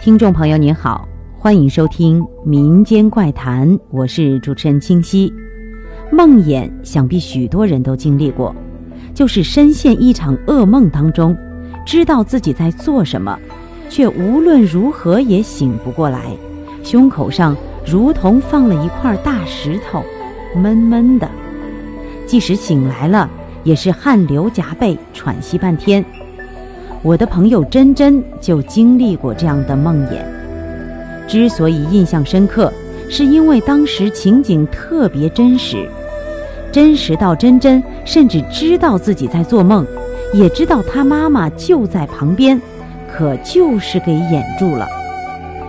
[0.00, 1.06] 听众朋友您好，
[1.38, 5.30] 欢迎收听民间怪谈，我是主持人清晰。
[6.10, 8.56] 梦魇想必许多人都经历过，
[9.12, 11.36] 就是深陷一场噩梦当中，
[11.84, 13.38] 知道自己在做什么，
[13.90, 16.34] 却无论如何也醒不过来，
[16.82, 17.54] 胸口上
[17.86, 20.02] 如同放了一块大石头，
[20.56, 21.28] 闷闷的。
[22.26, 23.28] 即使醒来了，
[23.64, 26.02] 也是汗流浃背，喘息半天。
[27.02, 30.18] 我的朋友珍珍就经历过这样的梦魇，
[31.26, 32.70] 之所以印象深刻，
[33.08, 35.88] 是因为当时情景特别真实，
[36.70, 39.86] 真实到珍珍甚至知道自己在做梦，
[40.34, 42.60] 也知道她妈妈就在旁边，
[43.10, 44.86] 可就是给掩住了。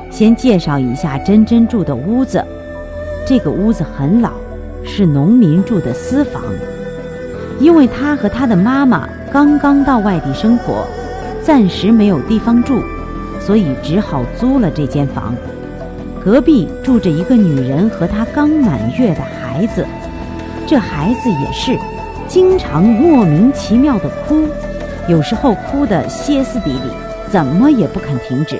[0.09, 2.43] 先介绍一下珍珍住的屋子，
[3.26, 4.32] 这个屋子很老，
[4.84, 6.43] 是农民住的私房，
[7.57, 10.85] 因为她和她的妈妈刚刚到外地生活。
[11.51, 12.81] 暂时没有地方住，
[13.41, 15.35] 所以只好租了这间房。
[16.23, 19.85] 隔壁住着一个女人和她刚满月的孩子，
[20.65, 21.77] 这孩子也是
[22.26, 24.48] 经常莫名其妙的哭，
[25.09, 26.89] 有时候哭得歇斯底里，
[27.29, 28.57] 怎么也不肯停止。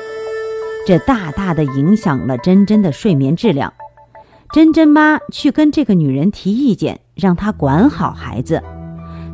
[0.86, 3.72] 这大大的影响了珍珍的睡眠质量。
[4.52, 8.62] 珍珍妈去跟这个女人提意见，让她管好孩子。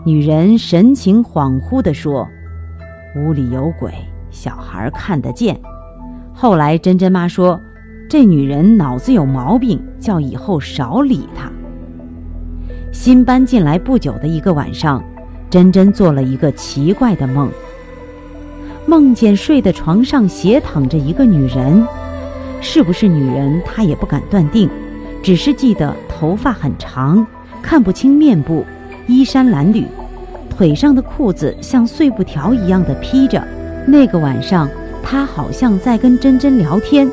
[0.06, 2.28] 女人神情恍惚地说。
[3.18, 3.92] 屋里有鬼，
[4.30, 5.60] 小孩看得见。
[6.34, 7.60] 后来珍珍妈说，
[8.08, 11.52] 这女人脑子有毛病，叫以后少理她。
[12.92, 15.04] 新搬进来不久的一个晚上，
[15.50, 17.50] 珍珍做了一个奇怪的梦，
[18.86, 21.86] 梦见睡的床上斜躺着一个女人，
[22.62, 24.70] 是不是女人她也不敢断定，
[25.22, 27.26] 只是记得头发很长，
[27.62, 28.64] 看不清面部，
[29.08, 29.86] 衣衫褴褛。
[30.58, 33.40] 腿上的裤子像碎布条一样的披着。
[33.86, 34.68] 那个晚上，
[35.04, 37.08] 他好像在跟珍珍聊天，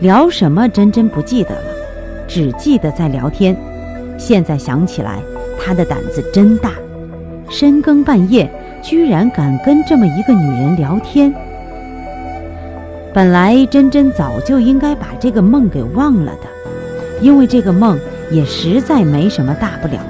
[0.00, 1.70] 聊什么珍珍不记得了，
[2.26, 3.54] 只记得在聊天。
[4.16, 5.20] 现在想起来，
[5.60, 6.70] 他的胆子真大，
[7.50, 8.50] 深更半夜
[8.82, 11.30] 居然敢跟这么一个女人聊天。
[13.12, 16.48] 本来珍珍早就应该把这个梦给忘了的，
[17.20, 17.98] 因为这个梦
[18.30, 20.00] 也实在没什么大不了。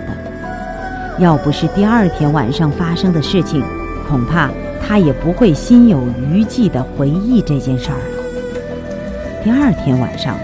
[1.19, 3.63] 要不是第二天晚上发生的事情，
[4.09, 9.43] 恐怕他也不会心有余悸地回忆这件事儿了。
[9.43, 10.37] 第二天晚上，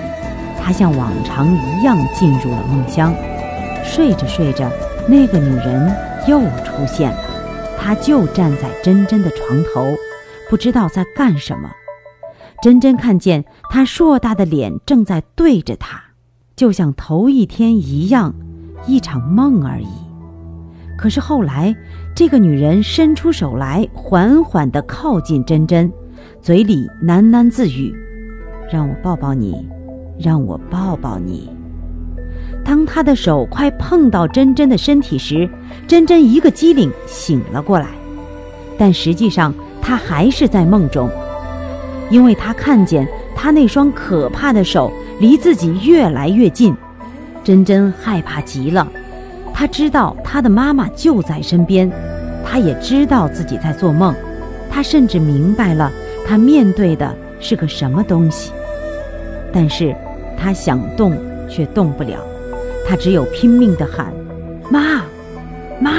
[0.60, 3.14] 他像往常一样进入了梦乡。
[3.84, 4.68] 睡着睡着，
[5.06, 5.94] 那个女人
[6.26, 7.18] 又出现了，
[7.78, 9.86] 她就站在珍珍的床头，
[10.48, 11.70] 不知道在干什么。
[12.62, 16.02] 珍珍看见她硕大的脸正在对着她，
[16.56, 18.34] 就像头一天一样，
[18.86, 20.03] 一场梦而已。
[20.96, 21.74] 可是后来，
[22.14, 25.92] 这个女人伸出手来，缓缓地靠近珍珍，
[26.40, 27.94] 嘴里喃喃自语
[28.72, 29.68] ：“让我抱抱你，
[30.18, 31.50] 让我抱抱你。”
[32.64, 35.48] 当她的手快碰到珍珍的身体时，
[35.86, 37.88] 珍珍一个机灵醒了过来，
[38.78, 41.10] 但实际上她还是在梦中，
[42.08, 44.90] 因为她看见她那双可怕的手
[45.20, 46.74] 离自己越来越近，
[47.42, 48.88] 珍珍害怕极了。
[49.54, 51.90] 他知道他的妈妈就在身边，
[52.44, 54.12] 他也知道自己在做梦，
[54.68, 55.90] 他甚至明白了
[56.26, 58.52] 他面对的是个什么东西，
[59.52, 59.94] 但是
[60.36, 61.16] 他想动
[61.48, 62.18] 却动不了，
[62.86, 64.12] 他只有拼命地喊
[64.68, 65.02] ：“妈，
[65.80, 65.92] 妈！”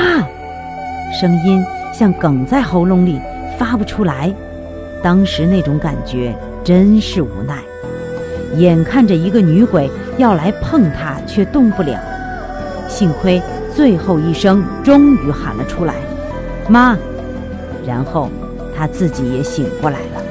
[1.17, 1.63] 声音
[1.94, 3.19] 像哽在喉咙里
[3.57, 4.33] 发不出来。
[5.01, 7.59] 当时那种感觉真是无奈，
[8.57, 11.97] 眼看着一个女鬼要来碰他，却动不了。
[12.88, 13.41] 幸亏
[13.73, 15.96] 最后一声终于喊了出来
[16.69, 16.97] ，“妈！”
[17.85, 18.29] 然后
[18.75, 20.22] 他自己也醒过来了。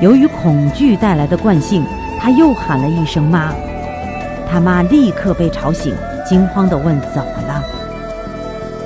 [0.00, 1.84] 由于恐惧带来的惯性，
[2.18, 3.52] 他又喊了一声“妈”。
[4.50, 5.94] 他妈立刻被吵醒，
[6.26, 7.62] 惊慌地问：“怎么了？”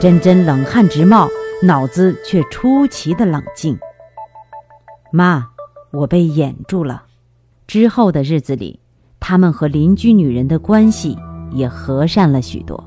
[0.01, 1.29] 珍珍冷汗直冒，
[1.63, 3.79] 脑子却出奇的冷静。
[5.13, 5.49] “妈，
[5.93, 7.05] 我被掩住了。”
[7.69, 8.81] 之后的日子里，
[9.21, 11.17] 他们和邻居女人的关系。
[11.55, 12.83] 也和善了许多。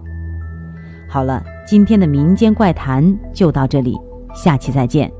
[1.07, 3.95] 好了，今天的民间怪谈就到这里，
[4.33, 5.11] 下期再见。